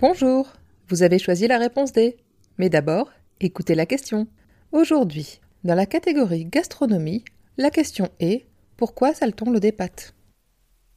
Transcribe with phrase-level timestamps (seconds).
[0.00, 0.52] Bonjour,
[0.88, 2.18] vous avez choisi la réponse D.
[2.56, 4.28] Mais d'abord, écoutez la question.
[4.70, 7.24] Aujourd'hui, dans la catégorie gastronomie,
[7.56, 10.14] la question est pourquoi sale-t-on l'eau des pâtes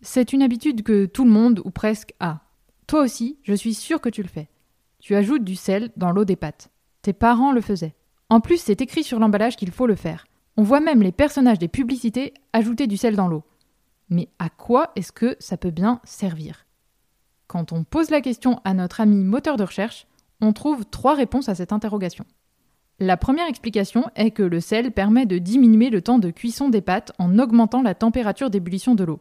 [0.00, 2.40] C'est une habitude que tout le monde, ou presque, a.
[2.86, 4.48] Toi aussi, je suis sûre que tu le fais.
[5.00, 6.70] Tu ajoutes du sel dans l'eau des pâtes.
[7.02, 7.96] Tes parents le faisaient.
[8.30, 10.26] En plus, c'est écrit sur l'emballage qu'il faut le faire.
[10.56, 13.44] On voit même les personnages des publicités ajouter du sel dans l'eau.
[14.08, 16.65] Mais à quoi est-ce que ça peut bien servir?
[17.46, 20.06] Quand on pose la question à notre ami moteur de recherche,
[20.40, 22.24] on trouve trois réponses à cette interrogation.
[22.98, 26.80] La première explication est que le sel permet de diminuer le temps de cuisson des
[26.80, 29.20] pâtes en augmentant la température d'ébullition de l'eau.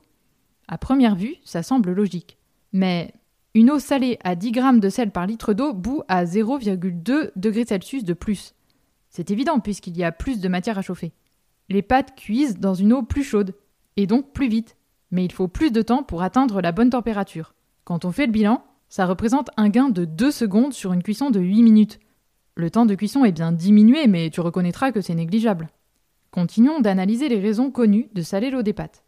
[0.67, 2.37] À première vue, ça semble logique.
[2.71, 3.13] Mais
[3.53, 7.65] une eau salée à 10 grammes de sel par litre d'eau bout à 0,2 degrés
[7.65, 8.53] Celsius de plus.
[9.09, 11.13] C'est évident puisqu'il y a plus de matière à chauffer.
[11.69, 13.55] Les pâtes cuisent dans une eau plus chaude,
[13.97, 14.75] et donc plus vite,
[15.11, 17.54] mais il faut plus de temps pour atteindre la bonne température.
[17.85, 21.29] Quand on fait le bilan, ça représente un gain de 2 secondes sur une cuisson
[21.29, 21.99] de 8 minutes.
[22.55, 25.69] Le temps de cuisson est bien diminué, mais tu reconnaîtras que c'est négligeable.
[26.31, 29.03] Continuons d'analyser les raisons connues de saler l'eau des pâtes.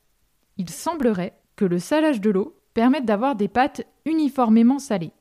[0.57, 5.11] Il semblerait que le salage de l'eau permette d'avoir des pâtes uniformément salées.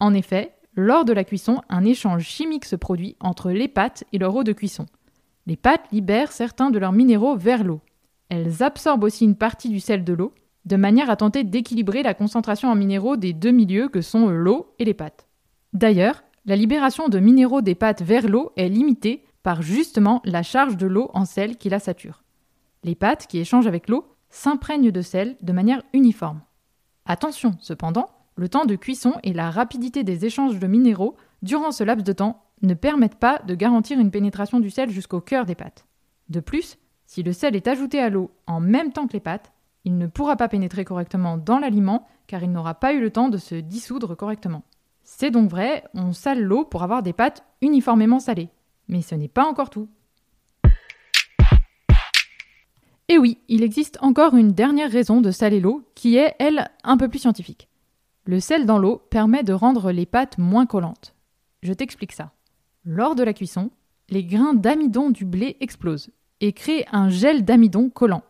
[0.00, 4.18] En effet, lors de la cuisson, un échange chimique se produit entre les pâtes et
[4.18, 4.86] leur eau de cuisson.
[5.46, 7.80] Les pâtes libèrent certains de leurs minéraux vers l'eau.
[8.28, 10.34] Elles absorbent aussi une partie du sel de l'eau,
[10.68, 14.74] de manière à tenter d'équilibrer la concentration en minéraux des deux milieux que sont l'eau
[14.78, 15.26] et les pâtes.
[15.72, 20.76] D'ailleurs, la libération de minéraux des pâtes vers l'eau est limitée par justement la charge
[20.76, 22.22] de l'eau en sel qui la sature.
[22.84, 26.42] Les pâtes qui échangent avec l'eau s'imprègnent de sel de manière uniforme.
[27.06, 31.82] Attention, cependant, le temps de cuisson et la rapidité des échanges de minéraux durant ce
[31.82, 35.54] laps de temps ne permettent pas de garantir une pénétration du sel jusqu'au cœur des
[35.54, 35.86] pâtes.
[36.28, 39.50] De plus, si le sel est ajouté à l'eau en même temps que les pâtes,
[39.88, 43.30] il ne pourra pas pénétrer correctement dans l'aliment car il n'aura pas eu le temps
[43.30, 44.62] de se dissoudre correctement.
[45.02, 48.50] C'est donc vrai, on sale l'eau pour avoir des pâtes uniformément salées.
[48.88, 49.88] Mais ce n'est pas encore tout.
[53.08, 56.98] Et oui, il existe encore une dernière raison de saler l'eau qui est, elle, un
[56.98, 57.70] peu plus scientifique.
[58.26, 61.14] Le sel dans l'eau permet de rendre les pâtes moins collantes.
[61.62, 62.32] Je t'explique ça.
[62.84, 63.70] Lors de la cuisson,
[64.10, 66.10] les grains d'amidon du blé explosent
[66.42, 68.22] et créent un gel d'amidon collant.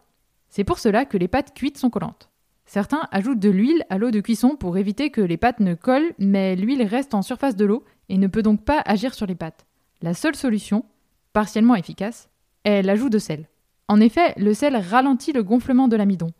[0.49, 2.31] C'est pour cela que les pâtes cuites sont collantes.
[2.67, 6.13] Certains ajoutent de l'huile à l'eau de cuisson pour éviter que les pâtes ne collent,
[6.19, 9.35] mais l'huile reste en surface de l'eau et ne peut donc pas agir sur les
[9.35, 9.67] pâtes.
[10.03, 10.85] La seule solution,
[11.33, 12.29] partiellement efficace,
[12.65, 13.49] est l'ajout de sel.
[13.89, 16.31] En effet, le sel ralentit le gonflement de l'amidon.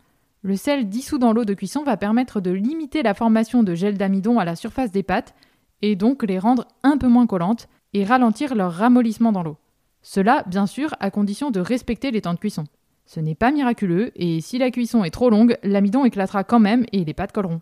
[0.43, 3.97] Le sel dissous dans l'eau de cuisson va permettre de limiter la formation de gel
[3.97, 5.33] d'amidon à la surface des pâtes
[5.81, 9.57] et donc les rendre un peu moins collantes et ralentir leur ramollissement dans l'eau.
[10.01, 12.65] Cela, bien sûr, à condition de respecter les temps de cuisson.
[13.09, 16.85] Ce n'est pas miraculeux, et si la cuisson est trop longue, l'amidon éclatera quand même
[16.91, 17.61] et les pâtes colleront.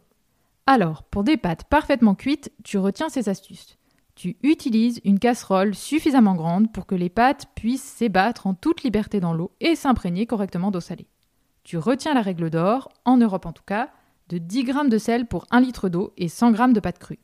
[0.66, 3.78] Alors, pour des pâtes parfaitement cuites, tu retiens ces astuces.
[4.14, 9.22] Tu utilises une casserole suffisamment grande pour que les pâtes puissent s'ébattre en toute liberté
[9.22, 11.08] dans l'eau et s'imprégner correctement d'eau salée.
[11.64, 13.90] Tu retiens la règle d'or, en Europe en tout cas,
[14.28, 17.20] de 10 g de sel pour 1 litre d'eau et 100 g de pâte crue.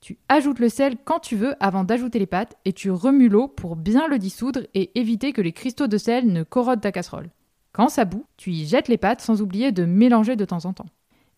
[0.00, 3.48] Tu ajoutes le sel quand tu veux avant d'ajouter les pâtes et tu remues l'eau
[3.48, 7.28] pour bien le dissoudre et éviter que les cristaux de sel ne corrodent ta casserole.
[7.76, 10.72] Quand ça bout, tu y jettes les pâtes sans oublier de mélanger de temps en
[10.72, 10.88] temps.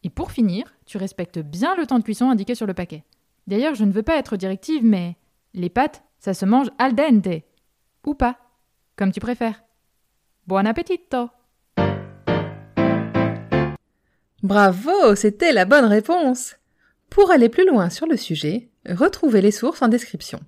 [0.04, 3.02] Et pour finir, tu respectes bien le temps de cuisson indiqué sur le paquet.
[3.48, 5.16] D'ailleurs, je ne veux pas être directive, mais
[5.52, 7.42] les pâtes, ça se mange al dente.
[8.06, 8.38] Ou pas,
[8.94, 9.64] comme tu préfères.
[10.46, 11.28] Buon appetito
[14.44, 16.54] Bravo, c'était la bonne réponse.
[17.10, 20.38] Pour aller plus loin sur le sujet, retrouvez les sources en description.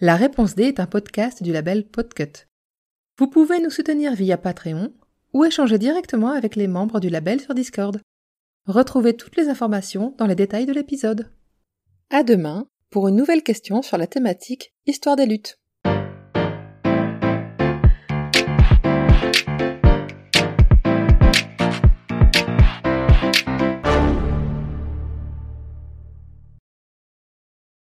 [0.00, 2.46] La réponse D est un podcast du label Podcut.
[3.18, 4.94] Vous pouvez nous soutenir via Patreon
[5.32, 8.00] ou échanger directement avec les membres du label sur Discord.
[8.66, 11.30] Retrouvez toutes les informations dans les détails de l'épisode.
[12.10, 15.59] À demain pour une nouvelle question sur la thématique Histoire des luttes.